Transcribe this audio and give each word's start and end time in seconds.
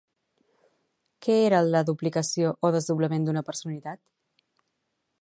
Què 1.25 1.35
era 1.51 1.59
la 1.77 1.83
duplicació 1.91 2.57
o 2.69 2.75
desdoblament 2.79 3.29
d'una 3.31 3.47
personalitat? 3.51 4.05